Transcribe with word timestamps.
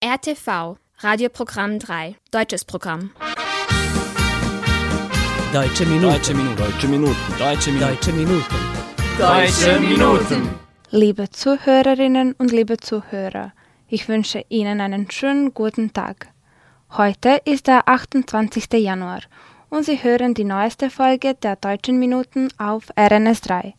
RTV, 0.00 0.76
Radioprogramm 1.00 1.80
3, 1.80 2.14
deutsches 2.30 2.64
Programm. 2.64 3.10
Deutsche 5.52 5.84
Minuten. 5.86 6.12
Deutsche 6.12 6.34
Minuten. 6.34 6.56
Deutsche 6.56 6.86
Minuten. 6.86 7.16
Deutsche 7.36 7.72
Minuten. 7.72 7.82
Deutsche 7.82 8.12
Minuten. 8.12 8.44
Deutsche 9.18 9.80
Minuten. 9.80 10.54
Liebe 10.92 11.28
Zuhörerinnen 11.30 12.34
und 12.34 12.52
liebe 12.52 12.76
Zuhörer, 12.76 13.52
ich 13.88 14.08
wünsche 14.08 14.44
Ihnen 14.48 14.80
einen 14.80 15.10
schönen 15.10 15.52
guten 15.52 15.92
Tag. 15.92 16.28
Heute 16.90 17.40
ist 17.44 17.66
der 17.66 17.88
28. 17.88 18.72
Januar 18.74 19.22
und 19.68 19.84
Sie 19.84 20.00
hören 20.00 20.32
die 20.32 20.44
neueste 20.44 20.90
Folge 20.90 21.34
der 21.34 21.56
Deutschen 21.56 21.98
Minuten 21.98 22.50
auf 22.56 22.84
RNS3. 22.96 23.72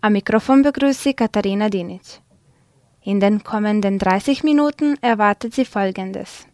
Am 0.00 0.14
Mikrofon 0.14 0.62
begrüßt 0.62 1.02
Sie 1.02 1.12
Katharina 1.12 1.68
Dinic. 1.68 2.22
In 3.02 3.18
den 3.18 3.42
kommenden 3.42 3.98
30 3.98 4.44
Minuten 4.44 4.96
erwartet 5.00 5.54
Sie 5.54 5.64
Folgendes. 5.64 6.46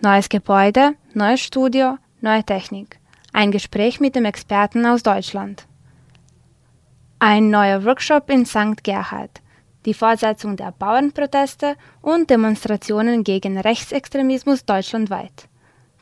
Neues 0.00 0.28
Gebäude, 0.28 0.94
neues 1.14 1.40
Studio, 1.40 1.98
neue 2.20 2.44
Technik. 2.44 3.00
Ein 3.32 3.50
Gespräch 3.50 3.98
mit 3.98 4.14
dem 4.14 4.24
Experten 4.24 4.86
aus 4.86 5.02
Deutschland. 5.02 5.66
Ein 7.18 7.50
neuer 7.50 7.84
Workshop 7.84 8.30
in 8.30 8.46
St. 8.46 8.84
Gerhard. 8.84 9.42
Die 9.84 9.94
Fortsetzung 9.94 10.56
der 10.56 10.72
Bauernproteste 10.72 11.74
und 12.02 12.30
Demonstrationen 12.30 13.24
gegen 13.24 13.58
Rechtsextremismus 13.58 14.64
deutschlandweit. 14.64 15.48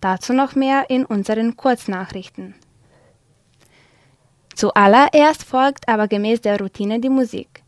Dazu 0.02 0.34
noch 0.34 0.54
mehr 0.54 0.90
in 0.90 1.06
unseren 1.06 1.56
Kurznachrichten. 1.56 2.54
Zuallererst 4.54 5.44
folgt 5.44 5.88
aber 5.88 6.08
gemäß 6.08 6.42
der 6.42 6.58
Routine 6.60 7.00
die 7.00 7.08
Musik. 7.08 7.62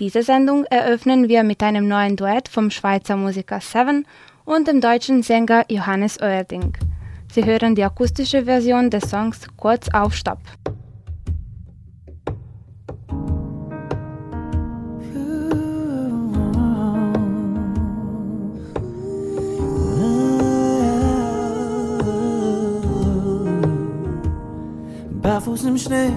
Diese 0.00 0.22
Sendung 0.22 0.64
eröffnen 0.64 1.28
wir 1.28 1.42
mit 1.42 1.62
einem 1.62 1.86
neuen 1.86 2.16
Duett 2.16 2.48
vom 2.48 2.70
Schweizer 2.70 3.16
Musiker 3.16 3.60
Seven 3.60 4.06
und 4.46 4.66
dem 4.66 4.80
deutschen 4.80 5.22
Sänger 5.22 5.66
Johannes 5.68 6.18
Oerding. 6.22 6.72
Sie 7.30 7.44
hören 7.44 7.74
die 7.74 7.84
akustische 7.84 8.46
Version 8.46 8.88
des 8.88 9.10
Songs 9.10 9.46
Kurz 9.58 9.90
auf 9.92 10.14
Stopp. 10.14 10.40
Barfuß 25.20 25.64
im 25.64 25.76
Schnee 25.76 26.10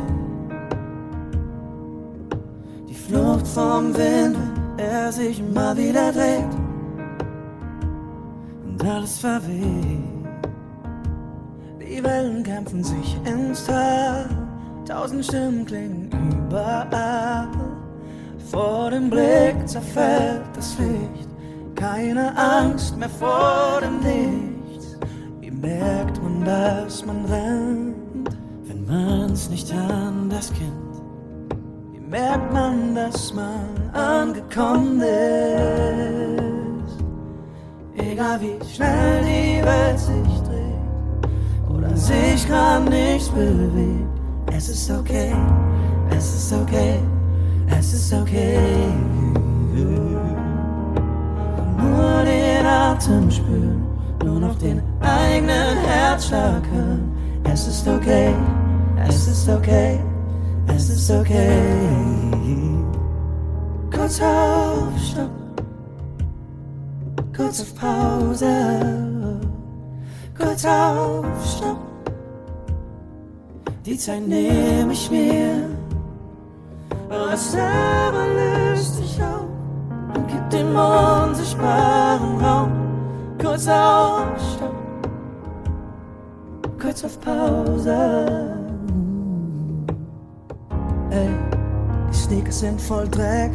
Flucht 3.43 3.47
vom 3.47 3.95
Wind, 3.95 4.37
wenn 4.77 4.85
er 4.85 5.11
sich 5.11 5.39
immer 5.39 5.75
wieder 5.75 6.11
dreht 6.11 6.45
und 8.65 8.83
alles 8.85 9.19
verweht. 9.19 10.03
Die 11.79 12.03
Wellen 12.03 12.43
kämpfen 12.43 12.83
sich 12.83 13.17
ins 13.25 13.65
Tal, 13.65 14.29
tausend 14.87 15.25
Stimmen 15.25 15.65
klingen 15.65 16.09
überall. 16.47 17.47
Vor 18.51 18.89
dem 18.91 19.09
Blick 19.09 19.55
zerfällt 19.67 20.43
das 20.55 20.77
Licht, 20.79 21.29
keine 21.75 22.35
Angst 22.37 22.97
mehr 22.97 23.09
vor 23.09 23.81
dem 23.81 23.99
Nichts. 23.99 24.97
Wie 25.39 25.51
merkt 25.51 26.21
man, 26.21 26.43
dass 26.45 27.05
man 27.05 27.25
rennt, 27.25 28.29
wenn 28.65 28.85
man's 28.85 29.49
nicht 29.49 29.71
anders 29.73 30.51
kennt? 30.53 30.92
Merkt 32.13 32.53
man, 32.53 32.93
dass 32.93 33.33
man 33.33 33.89
angekommen 33.91 35.01
ist. 35.01 36.13
Egal 37.95 38.39
wie 38.39 38.59
schnell 38.71 39.23
die 39.23 39.65
Welt 39.65 39.97
sich 39.97 40.41
dreht 40.47 41.73
oder 41.73 41.97
sich 41.97 42.47
grad 42.47 42.87
nichts 42.87 43.29
bewegt, 43.29 44.07
es 44.55 44.69
ist 44.69 44.91
okay, 44.91 45.33
es 46.15 46.35
ist 46.35 46.53
okay, 46.53 46.99
es 47.79 47.93
ist 47.93 48.13
okay. 48.13 48.59
Nur 51.79 52.23
den 52.23 52.63
Atem 52.63 53.31
spüren, 53.31 53.87
nur 54.23 54.39
noch 54.39 54.55
den 54.59 54.83
eigenen 55.01 55.77
Herzschlag 55.87 56.61
hören. 56.71 57.11
Es 57.51 57.67
ist 57.67 57.87
okay, 57.87 58.35
es 59.07 59.27
ist 59.27 59.49
okay 59.49 59.99
es 60.67 60.89
ist 60.89 61.11
okay. 61.11 61.61
Kurz 63.91 64.21
auf 64.21 64.97
Stopp, 64.97 65.29
kurz 67.35 67.61
auf 67.61 67.75
Pause, 67.75 69.39
kurz 70.37 70.65
auf 70.65 71.25
Stopp. 71.45 71.77
Die 73.85 73.97
Zeit 73.97 74.27
nehme 74.27 74.93
ich 74.93 75.09
mir, 75.11 75.69
was 77.09 77.51
selber 77.51 78.25
löst 78.35 78.95
sich 78.97 79.21
auf 79.23 79.45
und 80.15 80.27
gibt 80.27 80.53
dem 80.53 80.75
unsichtbaren 80.75 82.41
Raum. 82.43 82.71
Kurz 83.41 83.67
auf 83.67 84.27
Stopp, 84.55 84.75
kurz 86.79 87.03
auf 87.03 87.19
Pause. 87.21 88.72
Ey, 91.13 91.29
die 92.09 92.15
Sneakers 92.15 92.59
sind 92.61 92.81
voll 92.81 93.07
Dreck. 93.07 93.51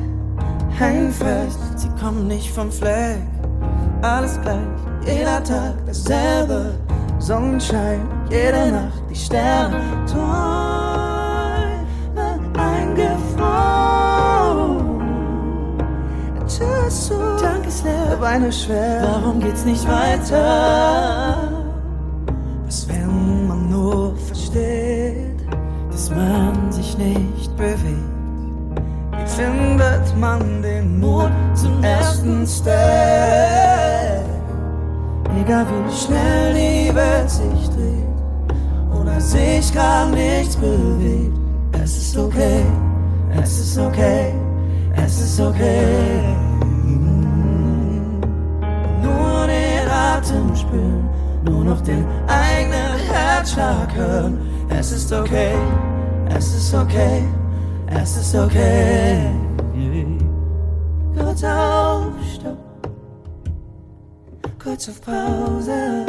Hängen 0.78 1.10
fest, 1.10 1.58
sie 1.74 1.88
kommen 2.00 2.28
nicht 2.28 2.52
vom 2.52 2.70
Fleck. 2.70 3.18
Alles 4.00 4.40
gleich, 4.42 4.60
jeder 5.04 5.42
Tag 5.42 5.74
dasselbe. 5.84 6.78
Sonnenschein, 7.18 8.00
jede 8.30 8.70
Nacht 8.70 9.02
die 9.10 9.16
Sterne. 9.16 9.80
Träume 10.06 10.38
eingefroren. 12.56 13.98
Zu, 16.46 17.14
Dank 17.42 17.66
ist 17.66 17.84
leer, 17.84 18.16
Beine 18.20 18.52
schwer. 18.52 19.02
Warum 19.02 19.40
geht's 19.40 19.64
nicht 19.64 19.86
weiter? 19.86 21.47
Man 30.20 30.62
den 30.62 31.00
Mut 31.00 31.30
zum 31.54 31.82
ersten 31.82 32.46
Step? 32.46 32.74
Egal 35.40 35.66
wie 35.66 35.92
schnell 35.94 36.54
die 36.54 36.94
Welt 36.94 37.30
sich 37.30 37.68
dreht 37.70 39.00
oder 39.00 39.20
sich 39.20 39.72
gar 39.72 40.06
nichts 40.10 40.56
bewegt, 40.56 41.36
es 41.82 41.96
ist 41.96 42.16
okay, 42.16 42.64
es 43.40 43.58
ist 43.60 43.78
okay, 43.78 44.34
es 44.96 45.20
ist 45.20 45.40
okay. 45.40 46.34
Nur 49.02 49.46
den 49.46 49.88
Atem 49.88 50.56
spüren, 50.56 51.08
nur 51.44 51.64
noch 51.64 51.80
den 51.82 52.04
eigenen 52.26 52.98
Herzschlag 53.12 53.94
hören, 53.94 54.38
es 54.70 54.92
ist 54.92 55.12
okay, 55.12 55.54
es 56.36 56.54
ist 56.54 56.74
okay 56.74 57.22
es 57.90 58.16
ist 58.16 58.34
okay. 58.34 59.30
Kurz 61.38 61.54
auf 61.54 62.14
Stopp, 62.34 62.58
kurz 64.60 64.88
auf 64.88 65.00
Pause, 65.02 66.04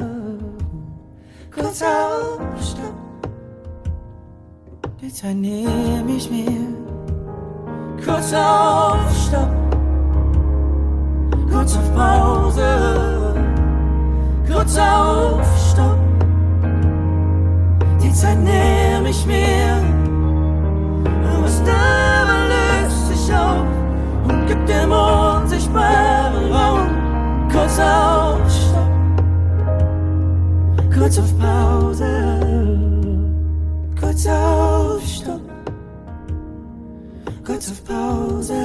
kurz 1.53 1.83
auf 1.83 2.39
Stopp. 2.59 2.95
Zeit 5.13 5.35
nehme 5.35 6.15
ich 6.17 6.31
mir. 6.31 6.73
Kurz 8.03 8.33
auf 8.33 9.27
Stopp, 9.27 9.51
kurz 11.51 11.77
auf 11.77 11.93
Pause, 11.93 13.35
kurz 14.51 14.79
auf 14.79 15.45
Stopp. 15.71 15.99
Die 18.01 18.11
Zeit 18.13 18.39
nehme 18.39 19.09
ich 19.09 19.25
mir 19.27 19.99
das 21.49 21.59
Leben 21.59 22.39
löst 22.49 23.07
sich 23.07 23.35
auf 23.35 23.68
dem 24.69 24.91
unsichtbaren 24.91 26.51
Raum. 26.53 26.87
Kurz 27.51 27.79
auf 27.79 28.39
Stopp, 28.49 28.91
kurz 30.93 31.19
auf 31.19 31.39
Pause, 31.39 32.13
kurz 33.99 34.27
auf 34.27 35.01
Stopp, 35.05 35.41
kurz 37.45 37.71
auf 37.71 37.83
Pause, 37.85 38.61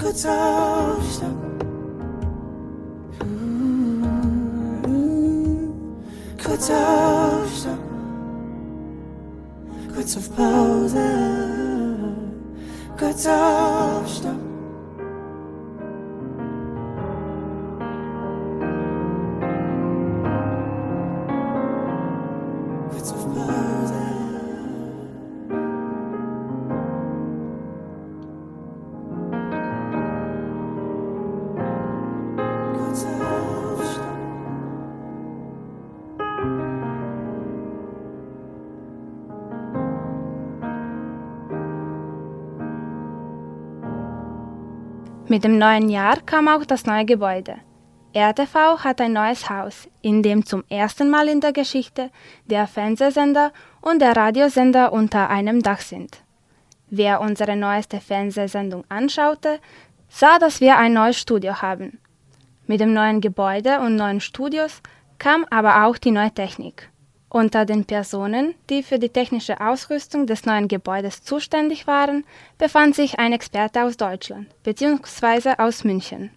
kurz 0.00 0.26
auf 0.26 1.02
Stopp. 1.12 1.44
Kurz 6.44 6.70
auf 6.70 7.48
Stopp. 7.56 7.78
Kurz 9.94 10.16
auf 10.16 10.36
Pause, 10.36 11.53
kurz 13.04 13.26
auf 13.26 14.43
Mit 45.34 45.42
dem 45.42 45.58
neuen 45.58 45.88
Jahr 45.88 46.20
kam 46.20 46.46
auch 46.46 46.64
das 46.64 46.86
neue 46.86 47.04
Gebäude. 47.04 47.56
RTV 48.14 48.84
hat 48.84 49.00
ein 49.00 49.14
neues 49.14 49.50
Haus, 49.50 49.88
in 50.00 50.22
dem 50.22 50.46
zum 50.46 50.62
ersten 50.68 51.10
Mal 51.10 51.28
in 51.28 51.40
der 51.40 51.52
Geschichte 51.52 52.12
der 52.44 52.68
Fernsehsender 52.68 53.52
und 53.80 54.00
der 54.00 54.16
Radiosender 54.16 54.92
unter 54.92 55.30
einem 55.30 55.60
Dach 55.60 55.80
sind. 55.80 56.22
Wer 56.88 57.20
unsere 57.20 57.56
neueste 57.56 57.98
Fernsehsendung 57.98 58.84
anschaute, 58.88 59.58
sah, 60.08 60.38
dass 60.38 60.60
wir 60.60 60.78
ein 60.78 60.92
neues 60.92 61.18
Studio 61.18 61.60
haben. 61.60 61.98
Mit 62.68 62.78
dem 62.78 62.94
neuen 62.94 63.20
Gebäude 63.20 63.80
und 63.80 63.96
neuen 63.96 64.20
Studios 64.20 64.82
kam 65.18 65.44
aber 65.50 65.84
auch 65.84 65.98
die 65.98 66.12
neue 66.12 66.30
Technik. 66.32 66.92
Unter 67.34 67.64
den 67.64 67.84
Personen, 67.84 68.54
die 68.70 68.84
für 68.84 69.00
die 69.00 69.08
technische 69.08 69.60
Ausrüstung 69.60 70.24
des 70.28 70.46
neuen 70.46 70.68
Gebäudes 70.68 71.24
zuständig 71.24 71.88
waren, 71.88 72.22
befand 72.58 72.94
sich 72.94 73.18
ein 73.18 73.32
Experte 73.32 73.82
aus 73.82 73.96
Deutschland 73.96 74.46
bzw. 74.62 75.54
aus 75.58 75.82
München. 75.82 76.30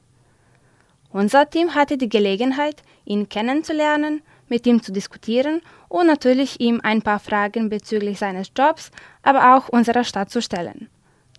Unser 1.11 1.47
Team 1.51 1.75
hatte 1.75 1.99
die 1.99 2.09
Gelegenheit, 2.09 2.81
ihn 3.05 3.29
kennenzulernen, 3.29 4.23
mit 4.49 4.65
ihm 4.65 4.81
zu 4.81 4.91
diskutieren 4.91 5.61
und 5.87 6.07
natürlich 6.07 6.59
ihm 6.59 6.81
ein 6.81 7.03
paar 7.03 7.19
Fragen 7.19 7.69
bezüglich 7.69 8.17
seines 8.17 8.47
Jobs, 8.57 8.89
aber 9.21 9.55
auch 9.55 9.69
unserer 9.69 10.03
Stadt 10.03 10.31
zu 10.31 10.41
stellen. 10.41 10.89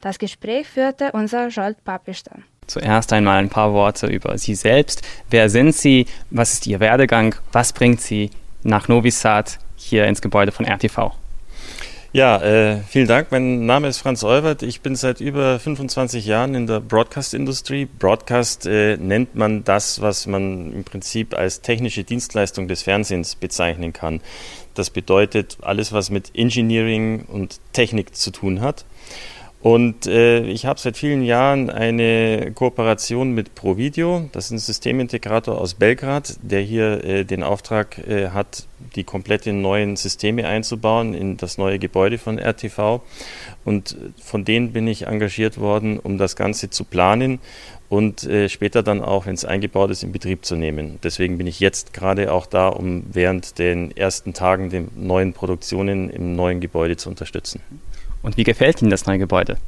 Das 0.00 0.20
Gespräch 0.20 0.69
führte 0.69 1.11
unser 1.11 1.49
Jolt 1.49 1.82
Papister. 1.82 2.37
Zuerst 2.69 3.12
einmal 3.12 3.38
ein 3.38 3.49
paar 3.49 3.72
Worte 3.72 4.06
über 4.06 4.38
Sie 4.38 4.54
selbst. 4.54 5.02
Wer 5.28 5.50
sind 5.50 5.75
Sie? 5.75 6.06
Was 6.31 6.52
ist 6.52 6.69
Ihr 6.69 6.78
Werdegang? 6.78 7.34
Was 7.50 7.72
bringt 7.72 8.00
Sie 8.00 8.31
nach 8.62 8.88
Novi 8.88 9.10
Sad 9.10 9.58
hier 9.76 10.06
ins 10.06 10.20
Gebäude 10.20 10.52
von 10.52 10.66
RTV. 10.66 11.12
Ja, 12.12 12.40
äh, 12.40 12.78
vielen 12.88 13.06
Dank. 13.06 13.31
Mein 13.31 13.66
Name 13.66 13.87
ist 13.87 13.99
Franz 13.99 14.25
Euwert. 14.25 14.62
Ich 14.62 14.81
bin 14.81 14.96
seit 14.96 15.20
über 15.20 15.58
25 15.58 16.25
Jahren 16.25 16.55
in 16.55 16.66
der 16.66 16.81
Broadcast-Industrie. 16.81 17.84
Broadcast 17.84 18.66
äh, 18.66 18.96
nennt 18.96 19.34
man 19.34 19.62
das, 19.62 20.00
was 20.00 20.26
man 20.26 20.72
im 20.72 20.84
Prinzip 20.84 21.37
als 21.37 21.60
technische 21.60 22.05
Dienstleistung 22.05 22.66
des 22.66 22.82
Fernsehens 22.82 23.34
bezeichnen 23.34 23.93
kann. 23.93 24.22
Das 24.72 24.88
bedeutet 24.88 25.58
alles, 25.61 25.93
was 25.93 26.08
mit 26.08 26.31
Engineering 26.34 27.26
und 27.26 27.61
Technik 27.75 28.16
zu 28.16 28.31
tun 28.31 28.62
hat. 28.62 28.87
Und 29.60 30.06
äh, 30.06 30.43
ich 30.43 30.66
habe 30.66 30.78
seit 30.78 30.96
vielen 30.96 31.22
Jahren 31.22 31.69
eine 31.69 32.52
Kooperation 32.55 33.32
mit 33.32 33.56
Provideo. 33.56 34.28
Das 34.31 34.46
ist 34.46 34.50
ein 34.52 34.58
Systemintegrator 34.58 35.60
aus 35.60 35.75
Belgrad, 35.75 36.38
der 36.43 36.60
hier 36.60 37.05
äh, 37.05 37.25
den 37.25 37.43
Auftrag 37.43 37.99
äh, 37.99 38.28
hat, 38.28 38.69
die 38.94 39.02
kompletten 39.02 39.60
neuen 39.60 39.96
Systeme 39.96 40.46
einzubauen 40.46 41.12
in 41.12 41.38
das 41.38 41.58
neue 41.58 41.81
Gebäude 41.81 42.19
von 42.19 42.38
RTV. 42.38 43.02
Und 43.64 43.96
von 44.22 44.44
denen 44.44 44.72
bin 44.72 44.87
ich 44.87 45.08
engagiert 45.08 45.58
worden, 45.58 45.99
um 45.99 46.19
das 46.19 46.37
Ganze 46.37 46.70
zu 46.70 46.84
planen 46.84 47.40
und 47.88 48.22
äh, 48.25 48.49
später 48.49 48.84
dann 48.84 49.02
auch, 49.02 49.26
wenn 49.26 49.34
es 49.34 49.44
eingebaut 49.44 49.90
ist, 49.90 50.04
in 50.04 50.12
Betrieb 50.12 50.44
zu 50.44 50.54
nehmen. 50.54 51.00
Deswegen 51.02 51.37
bin 51.37 51.49
ich 51.49 51.58
jetzt 51.58 51.93
gerade 51.93 52.32
auch 52.32 52.46
da, 52.46 52.69
um 52.69 53.02
während 53.12 53.58
den 53.58 53.96
ersten 53.96 54.34
Tagen 54.34 54.70
die 54.70 54.87
neuen 54.94 55.32
Produktionen 55.32 56.11
im 56.11 56.37
neuen 56.37 56.61
Gebäude 56.61 56.96
zu 56.96 57.08
unterstützen. 57.08 57.61
Und 58.23 58.37
wie 58.37 58.44
gefällt 58.44 58.82
Ihnen 58.82 58.91
das 58.91 59.06
neue 59.06 59.19
Gebäude? 59.19 59.59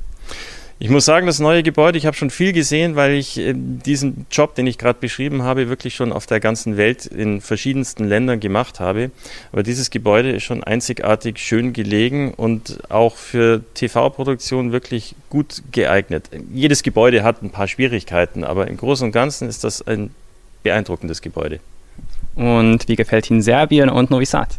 Ich 0.83 0.89
muss 0.89 1.05
sagen, 1.05 1.27
das 1.27 1.41
neue 1.41 1.63
Gebäude, 1.63 1.99
ich 1.99 2.07
habe 2.07 2.17
schon 2.17 2.31
viel 2.31 2.55
gesehen, 2.55 2.97
weil 2.97 3.13
ich 3.13 3.39
äh, 3.39 3.53
diesen 3.55 4.25
Job, 4.31 4.55
den 4.55 4.67
ich 4.67 4.79
gerade 4.79 4.99
beschrieben 4.99 5.43
habe, 5.43 5.69
wirklich 5.69 5.95
schon 5.95 6.11
auf 6.11 6.25
der 6.25 6.41
ganzen 6.41 6.79
Welt 6.79 7.05
in 7.05 7.43
verschiedensten 7.43 8.05
Ländern 8.05 8.41
gemacht 8.41 8.81
habe. 8.81 9.11
Aber 9.53 9.63
dieses 9.63 9.91
Gebäude 9.91 10.33
ist 10.33 10.45
schon 10.45 10.65
einzigartig 10.65 11.39
schön 11.39 11.75
gelegen 11.75 12.33
und 12.33 12.79
auch 12.89 13.17
für 13.17 13.61
TV-Produktion 13.75 14.73
wirklich 14.73 15.15
gut 15.29 15.63
geeignet. 15.71 16.31
Jedes 16.55 16.83
Gebäude 16.83 17.25
hat 17.25 17.43
ein 17.43 17.51
paar 17.51 17.69
Schwierigkeiten, 17.69 18.43
aber 18.43 18.67
im 18.67 18.79
Großen 18.79 19.05
und 19.05 19.13
Ganzen 19.13 19.51
ist 19.51 19.65
das 19.65 19.87
ein 19.87 20.15
beeindruckendes 20.63 21.21
Gebäude. 21.21 21.61
Und 22.37 22.89
wie 22.89 22.97
gefällt 22.97 23.31
Ihnen 23.31 23.43
Serbien 23.43 23.91
und 23.91 24.11
Novi 24.11 24.25
Sad? 24.25 24.59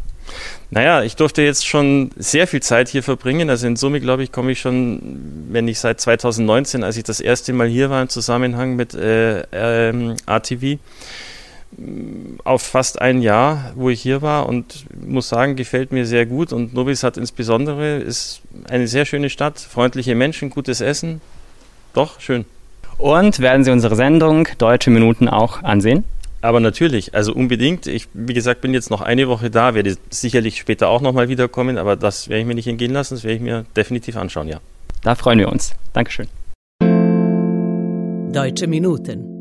Naja, 0.70 1.04
ich 1.04 1.16
durfte 1.18 1.42
jetzt 1.42 1.68
schon 1.68 2.12
sehr 2.16 2.48
viel 2.48 2.62
Zeit 2.62 2.88
hier 2.88 3.04
verbringen. 3.04 3.50
Also 3.50 3.68
in 3.68 3.76
Summe, 3.76 4.00
glaube 4.00 4.24
ich, 4.24 4.32
komme 4.32 4.54
ich 4.54 4.62
schon, 4.62 5.46
wenn 5.50 5.68
ich 5.68 5.80
seit 5.80 6.00
2019, 6.00 6.84
als 6.84 6.98
ich 6.98 7.04
das 7.04 7.20
erste 7.20 7.52
Mal 7.54 7.68
hier 7.68 7.90
war 7.90 8.02
im 8.02 8.10
Zusammenhang 8.10 8.76
mit 8.76 8.94
äh, 8.94 9.42
ähm, 9.52 10.16
ATV, 10.26 10.78
auf 12.44 12.62
fast 12.62 13.02
ein 13.02 13.22
Jahr, 13.22 13.72
wo 13.76 13.90
ich 13.90 14.02
hier 14.02 14.22
war 14.22 14.48
und 14.48 14.86
muss 15.06 15.30
sagen, 15.30 15.56
gefällt 15.56 15.92
mir 15.92 16.06
sehr 16.06 16.26
gut. 16.26 16.54
Und 16.54 16.74
Novi 16.74 16.96
Sad 16.96 17.18
insbesondere 17.18 17.98
ist 17.98 18.42
eine 18.70 18.88
sehr 18.88 19.06
schöne 19.06 19.30
Stadt, 19.30 19.60
freundliche 19.60 20.16
Menschen, 20.16 20.50
gutes 20.50 20.82
Essen. 20.82 21.22
Doch, 21.94 22.20
schön. 22.20 22.46
Und 22.98 23.40
werden 23.40 23.64
Sie 23.64 23.72
unsere 23.72 23.96
Sendung 23.96 24.48
Deutsche 24.58 24.92
Minuten 24.92 25.28
auch 25.28 25.64
ansehen? 25.64 26.04
Aber 26.42 26.60
natürlich, 26.60 27.14
also 27.14 27.34
unbedingt. 27.34 27.88
Ich, 27.88 28.08
wie 28.14 28.34
gesagt, 28.34 28.62
bin 28.62 28.74
jetzt 28.74 28.90
noch 28.90 29.02
eine 29.02 29.28
Woche 29.28 29.50
da, 29.50 29.76
werde 29.76 29.96
sicherlich 30.10 30.58
später 30.58 30.90
auch 30.90 31.02
nochmal 31.02 31.30
wiederkommen, 31.30 31.78
aber 31.78 31.96
das 31.96 32.30
werde 32.30 32.42
ich 32.42 32.48
mir 32.48 32.56
nicht 32.56 32.68
entgehen 32.68 32.92
lassen, 32.92 33.16
das 33.16 33.24
werde 33.24 33.36
ich 33.36 33.42
mir 33.42 33.66
definitiv 33.76 34.18
anschauen, 34.18 34.48
ja. 34.48 34.60
Da 35.04 35.16
freuen 35.16 35.40
wir 35.40 35.50
uns. 35.50 35.74
Dankeschön. 35.94 36.28
Deutsche 38.34 38.68
Minuten. 38.68 39.41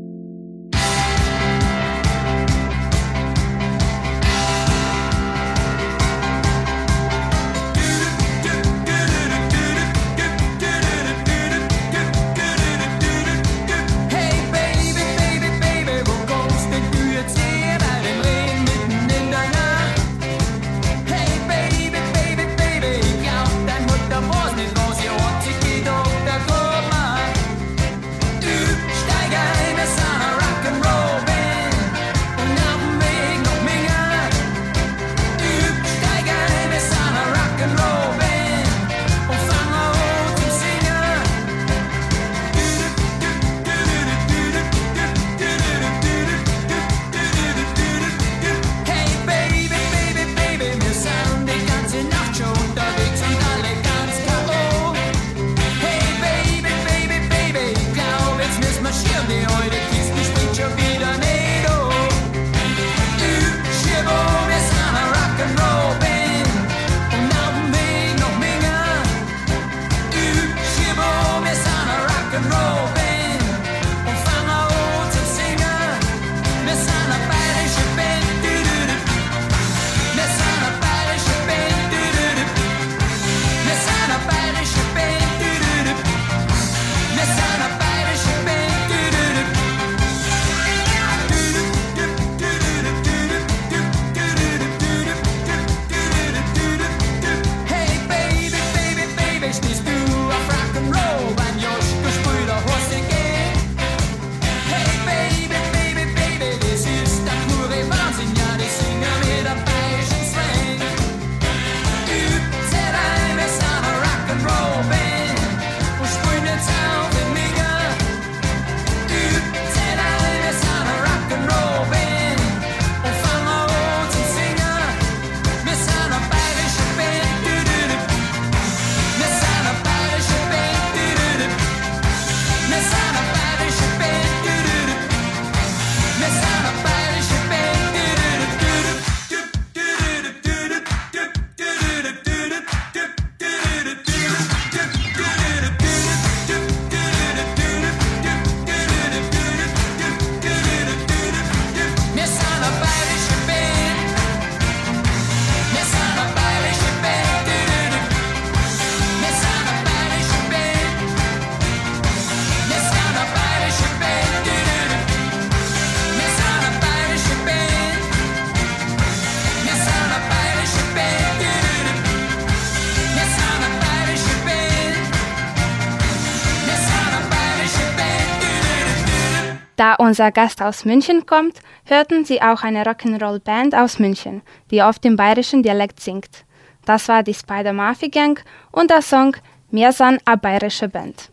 Da 179.81 179.95
unser 179.95 180.29
Gast 180.29 180.61
aus 180.61 180.85
München 180.85 181.25
kommt, 181.25 181.57
hörten 181.85 182.23
Sie 182.23 182.39
auch 182.39 182.61
eine 182.61 182.83
Rock'n'Roll-Band 182.83 183.73
aus 183.73 183.97
München, 183.97 184.43
die 184.69 184.83
oft 184.83 185.03
im 185.05 185.15
bayerischen 185.15 185.63
Dialekt 185.63 185.99
singt. 185.99 186.45
Das 186.85 187.07
war 187.07 187.23
die 187.23 187.33
Spider 187.33 187.73
Murphy 187.73 188.09
Gang 188.09 188.39
und 188.71 188.91
der 188.91 189.01
Song 189.01 189.35
Wir 189.71 189.91
sind 189.91 190.21
a 190.25 190.35
bayerische 190.35 190.87
Band. 190.87 191.31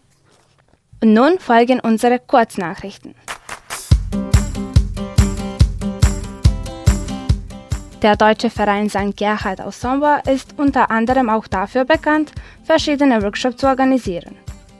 Und 1.02 1.12
nun 1.12 1.38
folgen 1.38 1.78
unsere 1.80 2.20
Kurznachrichten. 2.20 3.14
Der 8.00 8.16
deutsche 8.16 8.48
Verein 8.48 8.88
St. 8.88 9.14
Gerhard 9.14 9.60
aus 9.60 9.78
Sommer 9.78 10.22
ist 10.26 10.58
unter 10.58 10.90
anderem 10.90 11.28
auch 11.28 11.48
dafür 11.48 11.84
bekannt, 11.84 12.32
verschiedene 12.64 13.22
Workshops 13.22 13.58
zu 13.58 13.66
organisieren. 13.66 14.36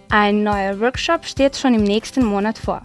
Ein 0.08 0.42
neuer 0.42 0.80
Workshop 0.80 1.26
steht 1.26 1.54
schon 1.54 1.74
im 1.74 1.84
nächsten 1.84 2.24
Monat 2.24 2.56
vor. 2.56 2.80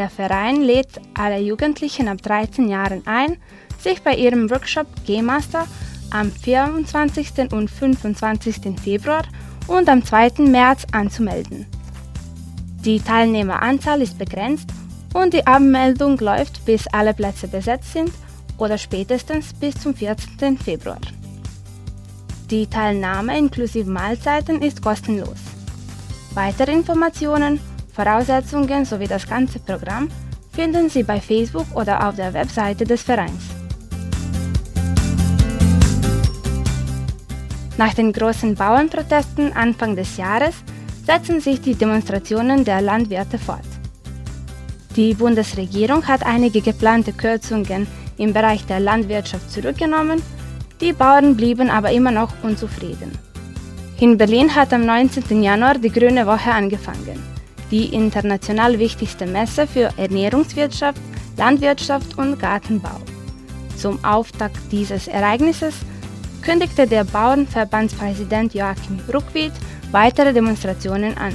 Der 0.00 0.08
Verein 0.08 0.62
lädt 0.62 0.98
alle 1.12 1.40
Jugendlichen 1.40 2.08
ab 2.08 2.22
13 2.22 2.70
Jahren 2.70 3.02
ein, 3.06 3.36
sich 3.78 4.00
bei 4.00 4.14
ihrem 4.14 4.48
Workshop 4.48 4.86
G-Master 5.04 5.66
am 6.10 6.32
24. 6.32 7.52
und 7.52 7.70
25. 7.70 8.80
Februar 8.82 9.24
und 9.66 9.90
am 9.90 10.02
2. 10.02 10.44
März 10.48 10.86
anzumelden. 10.92 11.66
Die 12.82 12.98
Teilnehmeranzahl 12.98 14.00
ist 14.00 14.16
begrenzt 14.16 14.70
und 15.12 15.34
die 15.34 15.46
Anmeldung 15.46 16.16
läuft, 16.18 16.64
bis 16.64 16.86
alle 16.86 17.12
Plätze 17.12 17.46
besetzt 17.46 17.92
sind 17.92 18.10
oder 18.56 18.78
spätestens 18.78 19.52
bis 19.52 19.74
zum 19.74 19.94
14. 19.94 20.56
Februar. 20.56 21.00
Die 22.50 22.66
Teilnahme 22.66 23.36
inklusive 23.36 23.90
Mahlzeiten 23.90 24.62
ist 24.62 24.80
kostenlos. 24.80 25.40
Weitere 26.32 26.72
Informationen, 26.72 27.60
Voraussetzungen 28.00 28.86
sowie 28.86 29.06
das 29.06 29.28
ganze 29.28 29.58
Programm 29.58 30.08
finden 30.54 30.88
Sie 30.88 31.02
bei 31.02 31.20
Facebook 31.20 31.66
oder 31.74 32.08
auf 32.08 32.16
der 32.16 32.32
Webseite 32.32 32.84
des 32.86 33.02
Vereins. 33.02 33.42
Nach 37.76 37.92
den 37.92 38.10
großen 38.10 38.54
Bauernprotesten 38.54 39.52
Anfang 39.52 39.96
des 39.96 40.16
Jahres 40.16 40.54
setzen 41.04 41.40
sich 41.42 41.60
die 41.60 41.74
Demonstrationen 41.74 42.64
der 42.64 42.80
Landwirte 42.80 43.36
fort. 43.36 43.70
Die 44.96 45.12
Bundesregierung 45.12 46.06
hat 46.08 46.24
einige 46.24 46.62
geplante 46.62 47.12
Kürzungen 47.12 47.86
im 48.16 48.32
Bereich 48.32 48.64
der 48.64 48.80
Landwirtschaft 48.80 49.50
zurückgenommen, 49.50 50.22
die 50.80 50.94
Bauern 50.94 51.36
blieben 51.36 51.68
aber 51.68 51.90
immer 51.90 52.12
noch 52.12 52.32
unzufrieden. 52.42 53.12
In 53.98 54.16
Berlin 54.16 54.54
hat 54.54 54.72
am 54.72 54.86
19. 54.86 55.42
Januar 55.42 55.76
die 55.76 55.92
Grüne 55.92 56.26
Woche 56.26 56.50
angefangen, 56.50 57.39
die 57.70 57.94
international 57.94 58.78
wichtigste 58.78 59.26
Messe 59.26 59.66
für 59.66 59.90
Ernährungswirtschaft, 59.96 61.00
Landwirtschaft 61.36 62.18
und 62.18 62.38
Gartenbau. 62.38 63.00
Zum 63.76 64.02
Auftakt 64.04 64.58
dieses 64.70 65.08
Ereignisses 65.08 65.74
kündigte 66.42 66.86
der 66.86 67.04
Bauernverbandspräsident 67.04 68.54
Joachim 68.54 68.98
Ruckwied 69.12 69.52
weitere 69.90 70.32
Demonstrationen 70.32 71.16
an. 71.16 71.34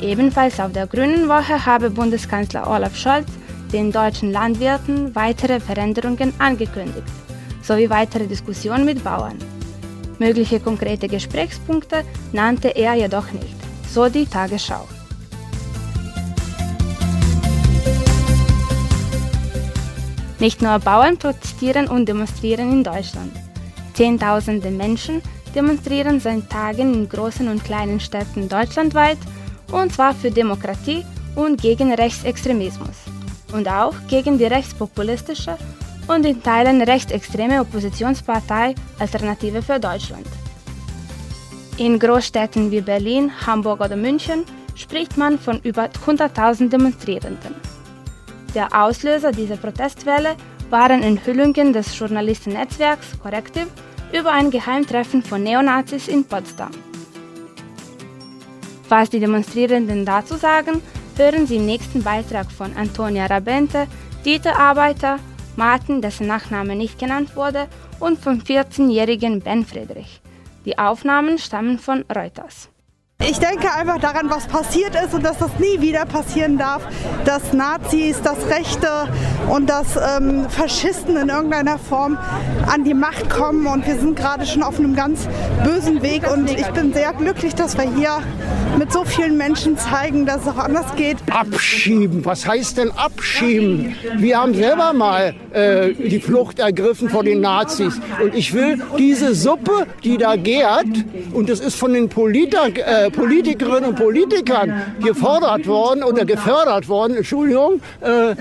Ebenfalls 0.00 0.58
auf 0.58 0.72
der 0.72 0.86
Grünen 0.86 1.28
Woche 1.28 1.64
habe 1.64 1.90
Bundeskanzler 1.90 2.68
Olaf 2.68 2.96
Scholz 2.96 3.28
den 3.72 3.92
deutschen 3.92 4.32
Landwirten 4.32 5.14
weitere 5.14 5.60
Veränderungen 5.60 6.32
angekündigt, 6.38 7.06
sowie 7.62 7.88
weitere 7.88 8.26
Diskussionen 8.26 8.84
mit 8.84 9.02
Bauern. 9.02 9.38
Mögliche 10.18 10.60
konkrete 10.60 11.08
Gesprächspunkte 11.08 12.04
nannte 12.32 12.68
er 12.68 12.94
jedoch 12.94 13.32
nicht, 13.32 13.61
so 13.92 14.08
die 14.08 14.26
Tagesschau. 14.26 14.88
Nicht 20.38 20.62
nur 20.62 20.78
Bauern 20.78 21.18
protestieren 21.18 21.86
und 21.86 22.08
demonstrieren 22.08 22.72
in 22.72 22.82
Deutschland. 22.82 23.32
Zehntausende 23.94 24.70
Menschen 24.70 25.22
demonstrieren 25.54 26.18
seit 26.18 26.50
Tagen 26.50 26.94
in 26.94 27.08
großen 27.08 27.46
und 27.48 27.62
kleinen 27.62 28.00
Städten 28.00 28.48
deutschlandweit, 28.48 29.18
und 29.70 29.92
zwar 29.92 30.14
für 30.14 30.30
Demokratie 30.30 31.04
und 31.36 31.60
gegen 31.60 31.92
Rechtsextremismus 31.92 32.96
und 33.52 33.68
auch 33.68 33.94
gegen 34.08 34.38
die 34.38 34.46
rechtspopulistische 34.46 35.56
und 36.08 36.26
in 36.26 36.42
Teilen 36.42 36.82
rechtsextreme 36.82 37.60
Oppositionspartei 37.60 38.74
Alternative 38.98 39.62
für 39.62 39.78
Deutschland. 39.78 40.26
In 41.78 41.98
Großstädten 41.98 42.70
wie 42.70 42.82
Berlin, 42.82 43.32
Hamburg 43.46 43.80
oder 43.80 43.96
München 43.96 44.44
spricht 44.74 45.16
man 45.16 45.38
von 45.38 45.58
über 45.62 45.88
100.000 46.06 46.68
Demonstrierenden. 46.68 47.54
Der 48.54 48.68
Auslöser 48.78 49.32
dieser 49.32 49.56
Protestwelle 49.56 50.36
waren 50.68 51.02
Enthüllungen 51.02 51.72
des 51.72 51.98
Journalistennetzwerks 51.98 53.18
Corrective 53.22 53.68
über 54.12 54.32
ein 54.32 54.50
Geheimtreffen 54.50 55.22
von 55.22 55.42
Neonazis 55.42 56.08
in 56.08 56.24
Potsdam. 56.24 56.70
Was 58.90 59.08
die 59.08 59.20
Demonstrierenden 59.20 60.04
dazu 60.04 60.36
sagen, 60.36 60.82
hören 61.16 61.46
Sie 61.46 61.56
im 61.56 61.64
nächsten 61.64 62.02
Beitrag 62.02 62.52
von 62.52 62.76
Antonia 62.76 63.24
Rabente, 63.24 63.86
Dieter 64.26 64.58
Arbeiter, 64.58 65.18
Martin, 65.56 66.02
dessen 66.02 66.26
Nachname 66.26 66.76
nicht 66.76 66.98
genannt 66.98 67.34
wurde, 67.34 67.66
und 67.98 68.18
vom 68.18 68.40
14-jährigen 68.40 69.40
Ben 69.40 69.64
Friedrich. 69.64 70.20
Die 70.64 70.78
Aufnahmen 70.78 71.38
stammen 71.38 71.78
von 71.78 72.04
Reuters. 72.14 72.70
Ich 73.28 73.38
denke 73.38 73.72
einfach 73.72 73.98
daran, 73.98 74.28
was 74.30 74.46
passiert 74.46 74.94
ist 74.96 75.14
und 75.14 75.24
dass 75.24 75.38
das 75.38 75.50
nie 75.58 75.80
wieder 75.80 76.04
passieren 76.06 76.58
darf, 76.58 76.82
dass 77.24 77.52
Nazis, 77.52 78.20
dass 78.20 78.48
Rechte 78.48 78.88
und 79.48 79.70
dass 79.70 79.96
ähm, 79.96 80.48
Faschisten 80.48 81.16
in 81.16 81.28
irgendeiner 81.28 81.78
Form 81.78 82.18
an 82.66 82.84
die 82.84 82.94
Macht 82.94 83.30
kommen. 83.30 83.66
Und 83.66 83.86
wir 83.86 83.96
sind 83.96 84.16
gerade 84.16 84.44
schon 84.44 84.62
auf 84.62 84.78
einem 84.78 84.96
ganz 84.96 85.28
bösen 85.64 86.02
Weg. 86.02 86.30
Und 86.32 86.50
ich 86.50 86.66
bin 86.68 86.92
sehr 86.92 87.12
glücklich, 87.12 87.54
dass 87.54 87.76
wir 87.76 87.84
hier 87.84 88.22
mit 88.78 88.92
so 88.92 89.04
vielen 89.04 89.36
Menschen 89.36 89.76
zeigen, 89.76 90.26
dass 90.26 90.42
es 90.42 90.48
auch 90.48 90.58
anders 90.58 90.86
geht. 90.96 91.18
Abschieben, 91.30 92.24
was 92.24 92.46
heißt 92.46 92.78
denn 92.78 92.90
abschieben? 92.90 93.94
Wir 94.16 94.38
haben 94.38 94.54
selber 94.54 94.92
mal 94.92 95.34
äh, 95.52 95.92
die 95.92 96.20
Flucht 96.20 96.58
ergriffen 96.58 97.08
vor 97.08 97.22
den 97.22 97.40
Nazis. 97.40 98.00
Und 98.22 98.34
ich 98.34 98.52
will 98.54 98.82
diese 98.98 99.34
Suppe, 99.34 99.86
die 100.02 100.16
da 100.16 100.36
gärt, 100.36 100.86
und 101.32 101.48
das 101.48 101.60
ist 101.60 101.76
von 101.76 101.92
den 101.92 102.08
Politer, 102.08 102.68
äh, 102.74 103.10
Politikerinnen 103.12 103.90
und 103.90 103.96
Politikern 103.96 104.96
gefordert 105.00 105.66
worden 105.66 106.02
oder 106.02 106.24
gefördert 106.24 106.88
worden, 106.88 107.16
Entschuldigung, 107.16 107.80
äh, 108.00 108.34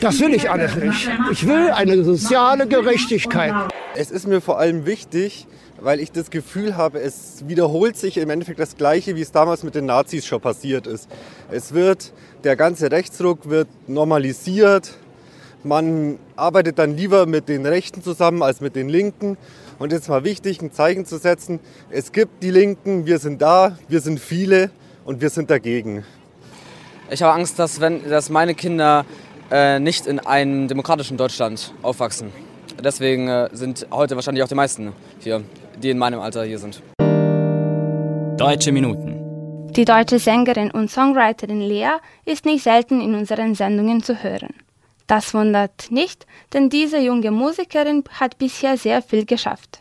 das 0.00 0.20
will 0.20 0.34
ich 0.34 0.50
alles 0.50 0.74
nicht. 0.76 1.10
Ich 1.32 1.46
will 1.46 1.70
eine 1.70 2.02
soziale 2.04 2.66
Gerechtigkeit. 2.66 3.54
Es 3.94 4.10
ist 4.10 4.26
mir 4.26 4.40
vor 4.40 4.58
allem 4.58 4.86
wichtig, 4.86 5.46
weil 5.80 6.00
ich 6.00 6.12
das 6.12 6.30
Gefühl 6.30 6.76
habe, 6.76 7.00
es 7.00 7.44
wiederholt 7.46 7.96
sich 7.96 8.16
im 8.16 8.30
Endeffekt 8.30 8.58
das 8.58 8.76
Gleiche, 8.76 9.16
wie 9.16 9.22
es 9.22 9.32
damals 9.32 9.62
mit 9.62 9.74
den 9.74 9.86
Nazis 9.86 10.26
schon 10.26 10.40
passiert 10.40 10.86
ist. 10.86 11.08
Es 11.50 11.72
wird, 11.72 12.12
der 12.44 12.56
ganze 12.56 12.90
Rechtsruck 12.90 13.48
wird 13.48 13.68
normalisiert. 13.86 14.90
Man 15.64 16.18
arbeitet 16.36 16.78
dann 16.78 16.96
lieber 16.96 17.26
mit 17.26 17.48
den 17.48 17.66
Rechten 17.66 18.02
zusammen 18.02 18.42
als 18.42 18.60
mit 18.60 18.76
den 18.76 18.88
Linken. 18.88 19.36
Und 19.78 19.92
jetzt 19.92 20.08
mal 20.08 20.24
wichtig, 20.24 20.62
ein 20.62 20.72
Zeichen 20.72 21.04
zu 21.04 21.18
setzen. 21.18 21.60
Es 21.90 22.12
gibt 22.12 22.42
die 22.42 22.50
Linken, 22.50 23.06
wir 23.06 23.18
sind 23.18 23.42
da, 23.42 23.78
wir 23.88 24.00
sind 24.00 24.20
viele 24.20 24.70
und 25.04 25.20
wir 25.20 25.30
sind 25.30 25.50
dagegen. 25.50 26.04
Ich 27.10 27.22
habe 27.22 27.32
Angst, 27.32 27.58
dass, 27.58 27.80
wenn, 27.80 28.08
dass 28.08 28.28
meine 28.28 28.54
Kinder 28.54 29.04
äh, 29.50 29.80
nicht 29.80 30.06
in 30.06 30.20
einem 30.20 30.68
demokratischen 30.68 31.16
Deutschland 31.16 31.72
aufwachsen. 31.82 32.32
Deswegen 32.82 33.28
äh, 33.28 33.48
sind 33.52 33.86
heute 33.90 34.14
wahrscheinlich 34.14 34.44
auch 34.44 34.48
die 34.48 34.54
meisten 34.54 34.92
hier, 35.20 35.42
die 35.82 35.90
in 35.90 35.98
meinem 35.98 36.20
Alter 36.20 36.44
hier 36.44 36.58
sind. 36.58 36.82
Deutsche 38.36 38.70
Minuten. 38.70 39.16
Die 39.72 39.84
deutsche 39.84 40.18
Sängerin 40.18 40.70
und 40.70 40.90
Songwriterin 40.90 41.60
Lea 41.60 41.98
ist 42.24 42.44
nicht 42.44 42.62
selten 42.62 43.00
in 43.00 43.14
unseren 43.14 43.54
Sendungen 43.54 44.02
zu 44.02 44.22
hören. 44.22 44.54
Das 45.08 45.34
wundert 45.34 45.90
nicht, 45.90 46.26
denn 46.52 46.68
diese 46.68 46.98
junge 46.98 47.30
Musikerin 47.30 48.04
hat 48.20 48.38
bisher 48.38 48.76
sehr 48.76 49.02
viel 49.02 49.24
geschafft. 49.24 49.80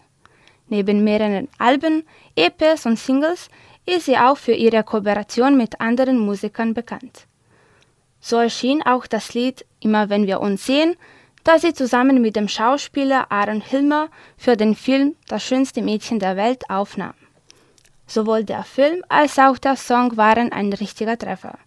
Neben 0.70 1.04
mehreren 1.04 1.50
Alben, 1.60 2.04
EPs 2.36 2.86
und 2.86 2.98
Singles 2.98 3.50
ist 3.86 4.06
sie 4.06 4.18
auch 4.18 4.38
für 4.38 4.54
ihre 4.54 4.84
Kooperation 4.84 5.58
mit 5.58 5.80
anderen 5.80 6.18
Musikern 6.18 6.74
bekannt. 6.74 7.28
So 8.20 8.38
erschien 8.38 8.82
auch 8.82 9.06
das 9.06 9.34
Lied 9.34 9.66
Immer 9.80 10.10
wenn 10.10 10.26
wir 10.28 10.40
uns 10.40 10.66
sehen, 10.66 10.96
das 11.44 11.62
sie 11.62 11.74
zusammen 11.74 12.22
mit 12.22 12.36
dem 12.36 12.48
Schauspieler 12.48 13.32
Aaron 13.32 13.62
Hilmer 13.62 14.10
für 14.38 14.58
den 14.58 14.76
Film 14.76 15.16
Das 15.28 15.44
schönste 15.44 15.82
Mädchen 15.82 16.20
der 16.20 16.36
Welt 16.36 16.70
aufnahm. 16.70 17.14
Sowohl 18.08 18.44
der 18.44 18.64
Film 18.64 19.04
als 19.10 19.38
auch 19.38 19.58
der 19.58 19.76
Song 19.76 20.18
waren 20.18 20.52
ein 20.52 20.74
richtiger 20.74 21.18
Treffer. 21.18 21.60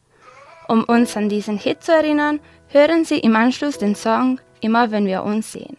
Um 0.70 0.84
uns 0.84 1.16
an 1.16 1.28
diesen 1.28 1.58
Hit 1.58 1.82
zu 1.82 1.90
erinnern, 1.90 2.38
hören 2.68 3.04
Sie 3.04 3.18
im 3.18 3.34
Anschluss 3.34 3.78
den 3.78 3.96
Song 3.96 4.40
Immer 4.60 4.92
wenn 4.92 5.04
wir 5.04 5.24
uns 5.24 5.50
sehen. 5.50 5.76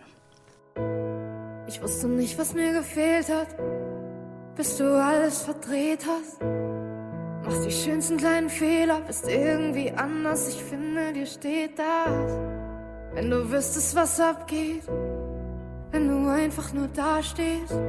Ich 1.65 1.81
wusste 1.81 2.10
nicht, 2.10 2.38
was 2.38 2.53
mir 2.53 2.74
gefehlt 2.74 3.29
hat, 3.29 3.48
bis 4.57 4.75
du 4.75 5.01
alles 5.01 5.43
verdreht 5.43 6.05
hast. 6.05 6.41
Machst 7.45 7.65
die 7.65 7.71
schönsten 7.71 8.17
kleinen 8.17 8.50
Fehler, 8.50 9.00
bist 9.07 9.29
irgendwie 9.29 9.91
anders. 9.91 10.50
Ich 10.50 10.62
finde, 10.62 11.13
dir 11.13 11.25
steht 11.25 11.79
das. 11.79 12.39
Wenn 13.13 13.29
du 13.29 13.50
wüsstest, 13.50 13.95
was 13.95 14.19
abgeht, 14.19 14.83
wenn 15.91 16.10
du 16.10 16.29
einfach 16.29 16.74
nur 16.74 16.89
dastehst. 16.89 17.79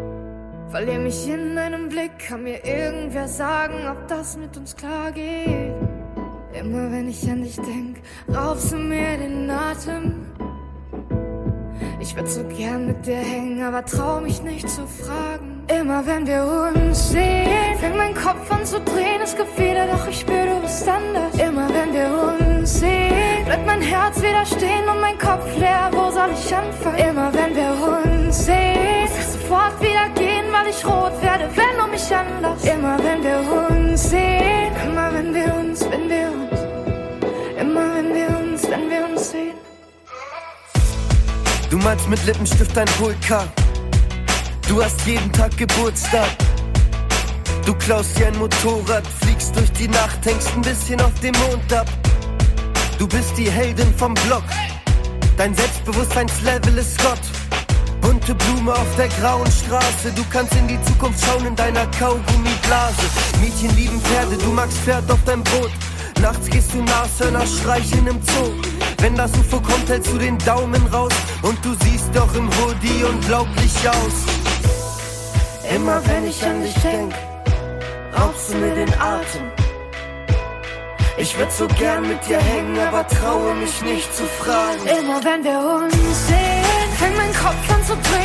Verlier 0.68 1.00
mich 1.00 1.28
in 1.28 1.56
deinem 1.56 1.88
Blick, 1.88 2.16
kann 2.28 2.44
mir 2.44 2.64
irgendwer 2.64 3.26
sagen, 3.26 3.88
ob 3.90 4.06
das 4.06 4.36
mit 4.36 4.56
uns 4.56 4.76
klar 4.76 5.10
geht. 5.10 5.74
Immer 6.52 6.92
wenn 6.92 7.08
ich 7.08 7.28
an 7.30 7.42
dich 7.42 7.56
denk, 7.56 8.02
raubst 8.28 8.72
du 8.72 8.76
mir 8.76 9.16
den 9.16 9.50
Atem. 9.50 10.26
Ich 11.98 12.14
würd 12.14 12.28
so 12.28 12.44
gern 12.44 12.86
mit 12.86 13.06
dir 13.06 13.16
hängen, 13.16 13.62
aber 13.62 13.84
trau 13.84 14.20
mich 14.20 14.42
nicht 14.42 14.68
zu 14.68 14.86
fragen. 14.86 15.64
Immer 15.68 16.04
wenn 16.06 16.26
wir 16.26 16.44
uns 16.44 17.10
sehen, 17.10 17.78
fängt 17.78 17.96
mein 17.96 18.14
Kopf 18.14 18.50
an 18.50 18.66
zu 18.66 18.80
drehen. 18.80 19.20
Es 19.22 19.34
gibt 19.36 19.48
doch 19.56 20.08
ich 20.08 20.20
spür, 20.20 20.44
du 20.44 20.60
bist 20.60 20.86
anders. 20.88 21.34
Immer 21.34 21.68
wenn 21.68 21.92
wir 21.94 22.58
uns 22.60 22.80
sehen, 22.80 23.44
bleibt 23.46 23.66
mein 23.66 23.80
Herz 23.80 24.20
wieder 24.20 24.44
stehen 24.44 24.86
und 24.92 25.00
mein 25.00 25.18
Kopf 25.18 25.46
leer. 25.56 25.90
Wo 25.92 26.10
soll 26.10 26.30
ich 26.34 26.54
anfangen? 26.54 26.98
Immer 26.98 27.32
wenn 27.32 27.54
wir 27.54 27.72
uns 28.26 28.44
sehen, 28.44 29.02
muss 29.02 29.18
ich 29.18 29.26
sofort 29.26 29.80
wieder 29.80 30.08
gehen, 30.14 30.46
weil 30.52 30.68
ich 30.68 30.84
rot 30.84 31.22
werde, 31.22 31.48
wenn 31.54 31.78
du 31.78 31.90
mich 31.90 32.14
anlässt. 32.14 32.41
Wir 36.12 36.28
uns, 36.28 36.60
immer 37.60 37.94
wenn 37.94 38.14
wir 38.14 38.28
uns, 38.38 38.62
wenn 38.70 38.90
wir 38.90 39.04
uns 39.08 39.30
sehen. 39.30 39.56
Du 41.70 41.78
meinst 41.78 42.08
mit 42.08 42.24
Lippenstift 42.26 42.76
ein 42.76 42.88
Pulka. 42.98 43.44
Du 44.68 44.82
hast 44.82 45.06
jeden 45.06 45.32
Tag 45.32 45.56
Geburtstag. 45.56 46.28
Du 47.64 47.74
klaust 47.74 48.18
dir 48.18 48.26
ein 48.26 48.38
Motorrad, 48.38 49.06
fliegst 49.20 49.56
durch 49.56 49.70
die 49.72 49.88
Nacht, 49.88 50.18
hängst 50.24 50.50
ein 50.54 50.62
bisschen 50.62 51.00
auf 51.00 51.14
dem 51.20 51.34
Mond 51.46 51.72
ab. 51.72 51.86
Du 52.98 53.06
bist 53.06 53.36
die 53.36 53.50
Heldin 53.50 53.92
vom 53.94 54.14
Block. 54.26 54.44
Dein 55.36 55.54
Selbstbewusstseinslevel 55.54 56.78
ist 56.78 57.02
Gott. 57.02 57.20
Bunte 58.00 58.34
Blume 58.34 58.72
auf 58.72 58.96
der 58.96 59.08
grauen 59.08 59.50
Straße. 59.50 60.12
Du 60.14 60.24
kannst 60.30 60.54
in 60.56 60.68
die 60.68 60.80
Zukunft 60.82 61.24
schauen 61.24 61.46
in 61.46 61.56
deiner 61.56 61.86
Kaugummiblase. 61.98 63.06
Mädchen 63.40 63.74
lieben 63.76 64.00
Pferde, 64.00 64.36
du 64.36 64.50
magst 64.50 64.78
Pferd 64.78 65.10
auf 65.10 65.20
dein 65.24 65.42
Brot. 65.42 65.70
Nachts 66.22 66.48
gehst 66.50 66.72
du 66.72 66.80
Nashörner 66.84 67.44
streicheln 67.44 68.06
im 68.06 68.22
Zoo. 68.22 68.52
Wenn 68.98 69.16
das 69.16 69.32
UFO 69.32 69.60
kommt, 69.60 69.88
hältst 69.88 70.12
du 70.12 70.18
den 70.18 70.38
Daumen 70.38 70.86
raus. 70.86 71.12
Und 71.42 71.58
du 71.64 71.74
siehst 71.82 72.14
doch 72.14 72.32
im 72.36 72.48
Hoodie 72.58 73.02
unglaublich 73.02 73.74
aus. 73.88 74.16
Immer 75.74 76.00
wenn 76.06 76.28
ich 76.28 76.40
an 76.44 76.62
dich 76.62 76.74
denk, 76.74 77.12
raubst 78.16 78.52
du 78.52 78.56
mir 78.56 78.72
den 78.72 78.94
Atem. 79.00 79.50
Ich 81.18 81.36
würd 81.36 81.50
so 81.50 81.66
gern 81.66 82.06
mit 82.06 82.24
dir 82.28 82.38
hängen, 82.38 82.78
aber 82.78 83.04
traue 83.08 83.56
mich 83.56 83.82
nicht 83.82 84.14
zu 84.14 84.22
fragen. 84.24 84.86
Immer 84.86 85.24
wenn 85.24 85.42
wir 85.42 85.58
uns 85.58 86.28
sehen, 86.28 86.90
fängt 86.98 87.16
mein 87.16 87.32
Kopf 87.34 87.74
an 87.74 87.84
zu 87.84 87.94
drehen. 87.94 88.21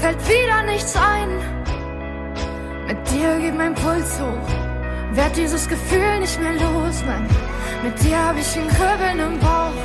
Fällt 0.00 0.28
wieder 0.28 0.62
nichts 0.62 0.94
ein. 0.96 1.30
Mit 2.86 3.10
dir 3.10 3.38
geht 3.38 3.56
mein 3.56 3.74
Puls 3.74 4.18
hoch, 4.20 4.48
werd 5.12 5.36
dieses 5.36 5.68
Gefühl 5.68 6.20
nicht 6.20 6.40
mehr 6.40 6.54
los. 6.54 6.96
Nein, 7.06 7.26
mit 7.84 8.02
dir 8.02 8.18
hab 8.26 8.36
ich 8.36 8.56
ein 8.56 8.68
Kribbeln 8.68 9.18
im 9.20 9.38
Bauch, 9.38 9.80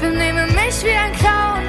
benehme 0.00 0.46
mich 0.46 0.76
wie 0.84 0.98
ein 1.04 1.12
Clown. 1.12 1.62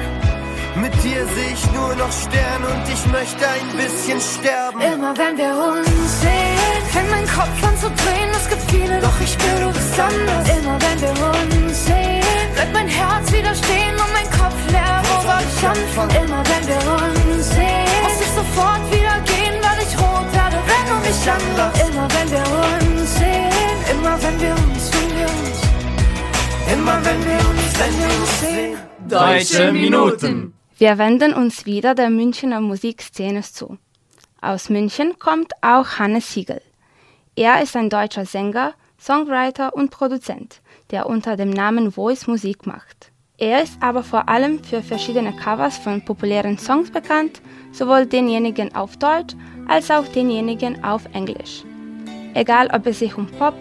Mit 0.76 0.94
dir 1.02 1.26
sehe 1.34 1.52
ich 1.54 1.72
nur 1.72 1.94
noch 1.96 2.12
Sterne 2.12 2.66
und 2.74 2.84
ich 2.92 3.04
möchte 3.12 3.44
ein 3.48 3.68
bisschen 3.76 4.20
sterben. 4.20 4.80
Immer 4.80 5.16
wenn 5.16 5.36
wir 5.36 5.52
uns 5.70 6.20
sehen, 6.20 6.82
fängt 6.92 7.10
mein 7.10 7.26
Kopf 7.26 7.58
an 7.66 7.76
zu 7.78 7.88
drehen. 7.88 8.30
Es 8.32 8.48
gibt 8.48 8.62
viele, 8.70 9.00
doch 9.00 9.20
ich 9.20 9.32
spür, 9.32 9.58
du 9.60 9.72
bist 9.72 9.98
anders. 9.98 10.48
Immer 10.58 10.78
wenn 10.80 11.00
wir 11.00 11.64
uns 11.64 11.84
sehen, 11.84 12.07
bleibt 12.58 12.72
mein 12.72 12.88
Herz 12.88 13.32
wieder 13.32 13.54
stehen 13.54 13.94
und 13.94 14.12
mein 14.12 14.28
Kopf 14.36 14.58
leer. 14.72 15.00
Wo 15.04 15.16
soll 15.28 15.44
ich 15.48 15.68
anfangen? 15.68 16.24
Immer 16.24 16.42
wenn 16.50 16.64
wir 16.66 16.82
uns 17.32 17.50
sehen, 17.50 17.86
muss 18.02 18.20
ich 18.20 18.32
sofort 18.40 18.82
wieder 18.90 19.16
gehen, 19.30 19.56
weil 19.62 19.78
ich 19.86 19.94
rot 20.02 20.28
werde, 20.34 20.58
wenn 20.70 20.84
du 20.90 20.96
mich 21.06 21.20
anlachst. 21.36 21.80
Immer 21.88 22.08
wenn 22.14 22.28
wir 22.34 22.46
uns 22.98 23.14
sehen, 23.14 23.78
immer 23.92 24.22
wenn 24.22 24.40
wir 24.40 24.54
uns, 24.66 24.84
wenn 24.92 25.10
wir 25.18 25.28
uns, 25.38 25.58
immer 26.74 27.04
wenn 27.04 27.24
wir 27.24 27.38
uns, 27.48 27.72
wenn 27.78 27.94
wir 28.00 28.20
uns 28.20 28.40
sehen. 28.40 28.78
Deutsche 29.08 29.72
Minuten. 29.72 30.54
Wir 30.78 30.98
wenden 30.98 31.34
uns 31.34 31.64
wieder 31.64 31.94
der 31.94 32.10
Münchner 32.10 32.60
Musikszene 32.60 33.42
zu. 33.42 33.78
Aus 34.40 34.68
München 34.68 35.18
kommt 35.18 35.52
auch 35.62 35.98
Hannes 35.98 36.32
Siegel. 36.32 36.60
Er 37.36 37.62
ist 37.62 37.76
ein 37.76 37.88
deutscher 37.88 38.26
Sänger, 38.26 38.74
Songwriter 39.00 39.74
und 39.74 39.90
Produzent, 39.90 40.60
der 40.90 41.06
unter 41.06 41.36
dem 41.36 41.50
Namen 41.50 41.92
Voice 41.92 42.26
Musik 42.26 42.66
macht. 42.66 43.12
Er 43.36 43.62
ist 43.62 43.80
aber 43.80 44.02
vor 44.02 44.28
allem 44.28 44.62
für 44.64 44.82
verschiedene 44.82 45.32
Covers 45.32 45.78
von 45.78 46.04
populären 46.04 46.58
Songs 46.58 46.90
bekannt, 46.90 47.40
sowohl 47.70 48.06
denjenigen 48.06 48.74
auf 48.74 48.96
Deutsch 48.96 49.36
als 49.68 49.90
auch 49.90 50.08
denjenigen 50.08 50.82
auf 50.82 51.04
Englisch. 51.12 51.62
Egal 52.34 52.68
ob 52.72 52.86
es 52.86 52.98
sich 52.98 53.16
um 53.16 53.26
Pop, 53.26 53.54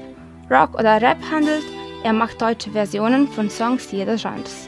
Rock 0.50 0.74
oder 0.74 1.02
Rap 1.02 1.18
handelt, 1.32 1.66
er 2.04 2.14
macht 2.14 2.42
deutsche 2.42 2.72
Versionen 2.72 3.28
von 3.28 3.50
Songs 3.50 3.92
jeder 3.92 4.16
Genres. 4.16 4.68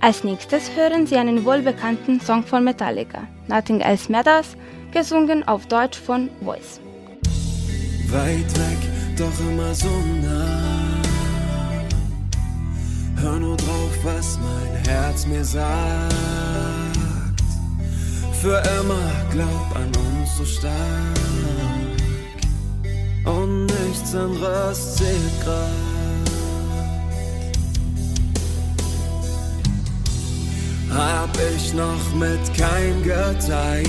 Als 0.00 0.24
nächstes 0.24 0.70
hören 0.76 1.06
Sie 1.06 1.16
einen 1.16 1.44
wohlbekannten 1.44 2.20
Song 2.20 2.44
von 2.44 2.64
Metallica, 2.64 3.26
Nothing 3.48 3.80
Else 3.80 4.12
Matters, 4.12 4.56
gesungen 4.92 5.46
auf 5.48 5.66
Deutsch 5.66 5.98
von 5.98 6.30
Voice. 6.42 6.80
Weit 8.08 8.58
weg, 8.58 9.18
doch 9.18 9.40
immer 9.40 9.74
so 9.74 9.88
nah. 10.22 10.73
Hör 13.16 13.38
nur 13.40 13.56
drauf, 13.56 13.98
was 14.02 14.38
mein 14.38 14.84
Herz 14.86 15.26
mir 15.26 15.44
sagt. 15.44 15.64
Für 18.40 18.62
immer 18.80 19.10
glaub 19.30 19.76
an 19.76 19.90
uns 20.06 20.36
so 20.36 20.44
stark. 20.44 20.74
Und 23.24 23.66
nichts 23.66 24.14
anderes 24.14 24.96
zählt 24.96 25.44
grad. 25.44 25.94
hab 30.94 31.30
ich 31.54 31.74
noch 31.74 32.14
mit 32.14 32.54
keinem 32.56 33.02
geteilt. 33.02 33.88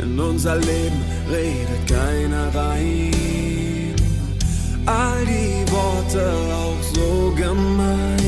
In 0.00 0.18
unser 0.18 0.56
Leben 0.56 1.02
redet 1.30 1.86
keiner 1.88 2.54
rein. 2.54 3.27
All 4.88 5.24
die 5.24 5.70
Worte 5.70 6.32
auch 6.62 6.82
so 6.94 7.32
gemeint. 7.36 8.18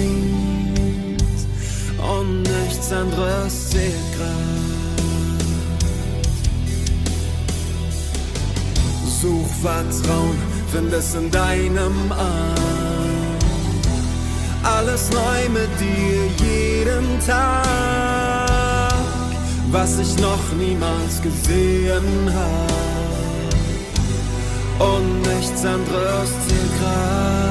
Und 2.17 2.43
nichts 2.43 2.93
anderes 2.93 3.71
zählt 3.71 3.95
grad. 4.17 5.41
Such 9.21 9.47
Vertrauen, 9.63 10.39
find 10.73 10.93
es 10.93 11.15
in 11.15 11.31
deinem 11.31 12.13
Arm 12.13 12.71
alles 14.63 15.11
neu 15.11 15.49
mit 15.49 15.71
dir 15.81 16.27
jeden 16.45 17.19
Tag, 17.27 18.93
was 19.71 19.99
ich 19.99 20.19
noch 20.19 20.53
niemals 20.59 21.21
gesehen 21.23 22.33
hab. 22.35 22.80
Und 24.81 25.23
nichts 25.23 25.65
anderes 25.65 26.31
zählt 26.49 26.81
grad. 26.81 27.50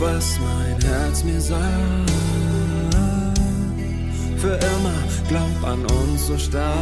Was 0.00 0.38
mein 0.38 0.80
Herz 0.90 1.24
mir 1.24 1.40
sagt. 1.40 2.10
für 4.38 4.54
immer, 4.54 4.94
glaub 5.28 5.64
an 5.64 5.84
uns 5.86 6.26
so 6.28 6.38
stark. 6.38 6.74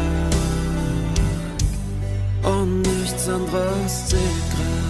Und 2.43 2.83
nichts 2.83 3.29
anderes 3.29 4.07
zählt 4.09 4.23
grad. 4.53 4.87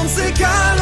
Uns 0.00 0.18
egal, 0.18 0.81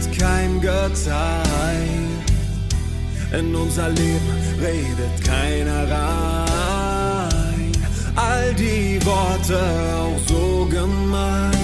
mit 0.00 0.18
keinem 0.18 0.60
geteilt. 0.60 1.10
In 3.32 3.54
unser 3.54 3.88
Leben 3.90 4.28
redet 4.60 5.24
keiner 5.24 5.88
rein. 5.90 7.72
All 8.16 8.54
die 8.54 8.98
Worte 9.04 9.60
auch 9.96 10.18
so 10.28 10.66
gemeint. 10.66 11.54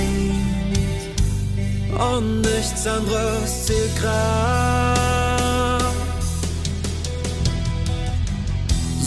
Und 2.15 2.43
nichts 2.43 2.87
anderes 2.87 3.67
zählt 3.67 3.97
grad. 4.01 5.83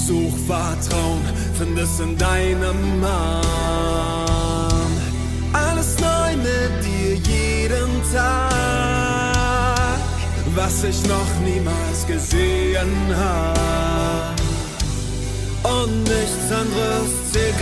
Such 0.07 0.37
Vertrauen, 0.47 1.21
find 1.53 1.77
es 1.77 1.99
in 1.99 2.17
deinem 2.17 2.99
Mann. 2.99 4.29
Alles 5.53 5.97
neu 5.99 6.35
mit 6.37 6.83
dir 6.83 7.15
jeden 7.15 8.01
Tag, 8.13 8.78
was 10.59 10.83
ich 10.83 11.01
noch 11.07 11.31
niemals 11.45 12.05
gesehen 12.05 13.15
hab. 13.15 14.35
Und 15.63 16.03
nichts 16.03 16.51
anderes 16.51 17.31
zählt 17.31 17.61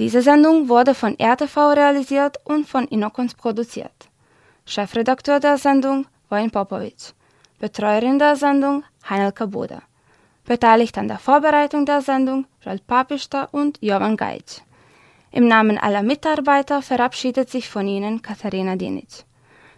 Diese 0.00 0.22
Sendung 0.22 0.70
wurde 0.70 0.94
von 0.94 1.14
RTV 1.20 1.72
realisiert 1.72 2.38
und 2.44 2.66
von 2.66 2.86
Inokons 2.88 3.34
produziert. 3.34 4.08
Chefredakteur 4.64 5.40
der 5.40 5.58
Sendung 5.58 6.06
Wojn 6.30 6.50
Popovic. 6.50 7.12
Betreuerin 7.58 8.18
der 8.18 8.34
Sendung 8.34 8.82
Heinelka 9.10 9.44
Buda. 9.44 9.82
Beteiligt 10.46 10.96
an 10.96 11.08
der 11.08 11.18
Vorbereitung 11.18 11.84
der 11.84 12.00
Sendung 12.00 12.46
Joel 12.64 12.78
Papista 12.78 13.44
und 13.52 13.76
Jovan 13.82 14.16
Gajic. 14.16 14.62
Im 15.32 15.46
Namen 15.46 15.76
aller 15.76 16.02
Mitarbeiter 16.02 16.80
verabschiedet 16.80 17.50
sich 17.50 17.68
von 17.68 17.86
Ihnen 17.86 18.22
Katharina 18.22 18.76
Dinic. 18.76 19.26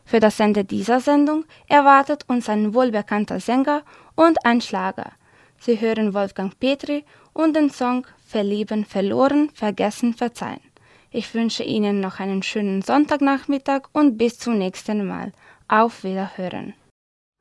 Für 0.04 0.20
das 0.20 0.38
Ende 0.38 0.64
dieser 0.64 1.00
Sendung 1.00 1.46
erwartet 1.66 2.26
uns 2.28 2.48
ein 2.48 2.74
wohlbekannter 2.74 3.40
Sänger 3.40 3.82
und 4.14 4.46
ein 4.46 4.60
Schlager. 4.60 5.10
Sie 5.58 5.80
hören 5.80 6.14
Wolfgang 6.14 6.56
Petri 6.60 7.04
und 7.32 7.56
den 7.56 7.70
Song 7.70 8.06
Verlieben, 8.32 8.86
verloren, 8.86 9.50
vergessen, 9.52 10.14
verzeihen. 10.14 10.62
Ich 11.10 11.34
wünsche 11.34 11.64
Ihnen 11.64 12.00
noch 12.00 12.18
einen 12.18 12.42
schönen 12.42 12.80
Sonntagnachmittag 12.80 13.82
und 13.92 14.16
bis 14.16 14.38
zum 14.38 14.56
nächsten 14.56 15.06
Mal. 15.06 15.32
Auf 15.68 16.02
Wiederhören. 16.02 16.72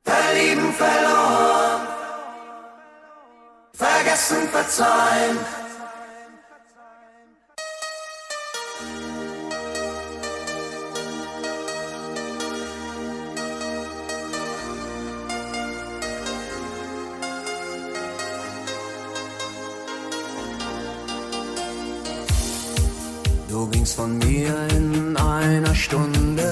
Verlieben, 0.04 0.70
verloren. 0.74 1.88
Vergessen, 3.72 4.46
verzeihen. 4.48 5.61
Du 23.82 23.86
gingst 23.86 23.96
von 23.96 24.16
mir 24.18 24.68
in 24.76 25.16
einer 25.16 25.74
Stunde. 25.74 26.51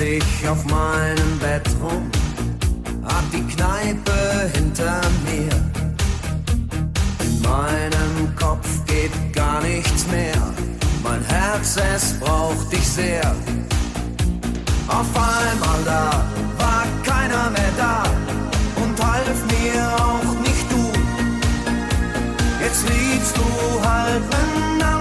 Ich 0.00 0.48
auf 0.48 0.64
meinem 0.64 1.38
Bett 1.38 1.68
rum, 1.82 2.10
hab 3.04 3.30
die 3.30 3.42
Kneipe 3.54 4.50
hinter 4.54 5.00
mir. 5.24 5.52
In 7.24 7.42
meinem 7.42 8.34
Kopf 8.36 8.66
geht 8.86 9.12
gar 9.34 9.60
nichts 9.62 10.06
mehr, 10.06 10.42
mein 11.02 11.22
Herz, 11.24 11.76
es 11.94 12.18
braucht 12.18 12.72
dich 12.72 12.86
sehr. 12.86 13.34
Auf 14.88 15.08
einmal 15.14 15.84
da 15.84 16.24
war 16.58 16.84
keiner 17.04 17.50
mehr 17.50 17.72
da 17.76 18.02
und 18.82 19.04
half 19.04 19.44
mir 19.46 19.82
auch 19.96 20.40
nicht 20.40 20.66
du. 20.70 20.90
Jetzt 22.62 22.88
liebst 22.88 23.36
du 23.36 23.88
halt 23.88 24.22
einen 24.34 24.99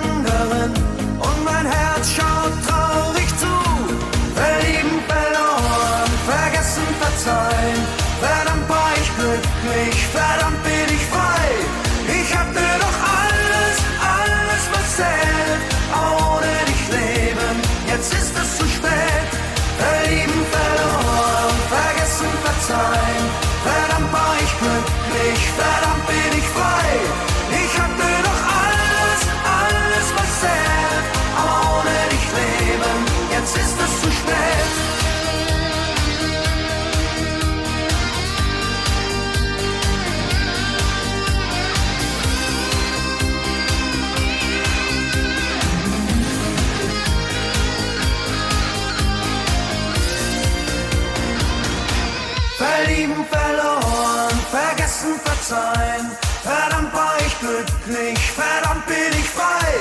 verzeihen. 55.50 56.12
Verdammt 56.44 56.94
war 56.94 57.16
ich 57.26 57.40
glücklich, 57.40 58.20
verdammt 58.32 58.86
bin 58.86 59.12
ich 59.20 59.30
frei. 59.30 59.72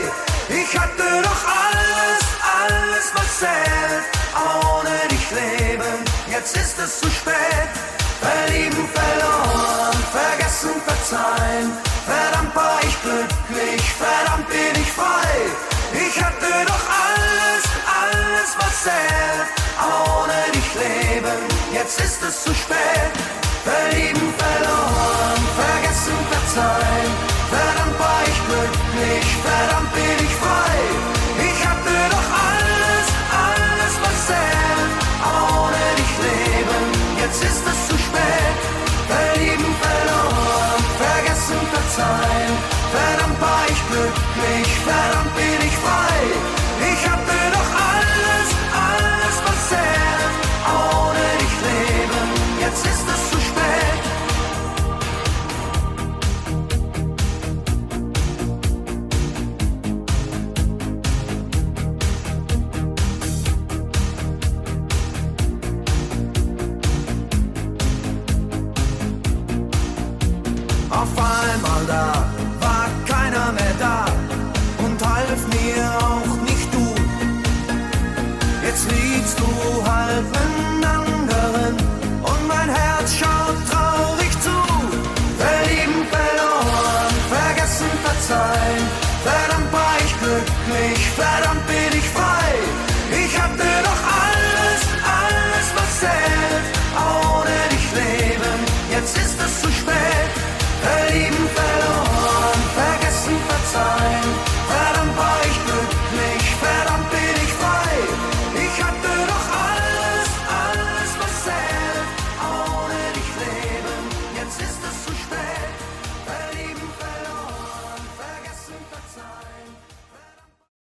Ich 0.48 0.78
hatte 0.78 1.22
doch 1.22 1.42
alles, 1.68 2.22
alles 2.60 3.06
was 3.14 3.38
zählt. 3.38 4.04
Ohne 4.34 4.96
dich 5.10 5.30
leben, 5.30 6.04
jetzt 6.30 6.56
ist 6.56 6.78
es 6.78 7.00
zu 7.00 7.10
spät. 7.10 7.70
Verlieben, 8.20 8.88
verloren, 8.94 9.98
vergessen, 10.10 10.74
verzeihen. 10.86 11.72
Verdammt 12.06 12.54
war 12.56 12.80
ich 12.82 12.96
glücklich, 13.02 13.82
verdammt 13.92 14.48
bin 14.48 14.82
ich 14.82 14.90
frei. 14.90 15.32
Ich 15.92 16.22
hatte 16.22 16.64
doch 16.66 16.84
alles, 16.88 16.97
alles 18.78 18.84
was 18.84 18.84
zählt. 18.84 19.48
Ohne 19.78 20.52
dich 20.52 20.74
leben, 20.74 21.38
jetzt 21.72 22.00
ist 22.00 22.22
es 22.22 22.44
zu 22.44 22.54
spät. 22.54 23.12
Verlieben, 23.64 24.34
verloren, 24.38 25.42
vergessen, 25.56 26.18
verzeihen. 26.30 27.12
Verdammt 27.50 27.98
war 27.98 28.22
ich 28.26 28.38
glücklich, 28.48 29.26
verdammt 29.42 29.92
bin 29.92 30.18
ich 30.26 30.34
frei. 30.42 30.76
Ich 31.48 31.60
hatte 31.66 31.94
doch 32.10 32.28
alles, 32.50 33.06
alles 33.46 33.94
was 34.02 34.18
zählt. 34.26 34.92
Ohne 35.24 35.82
dich 35.98 36.14
leben, 36.26 36.84
jetzt 37.22 37.42
ist 37.42 37.64
es 37.66 37.78
zu 37.88 37.96
spät. 37.98 38.58
Verlieben, 39.08 39.74
verloren, 39.82 40.82
vergessen, 40.98 41.60
verzeihen. 41.74 42.54
Verdammt 42.92 43.40
war 43.40 43.64
ich 43.68 43.80
glücklich, 43.90 44.68
verdammt 44.84 45.34
bin 45.36 45.66
ich 45.66 45.76
frei. 45.76 46.57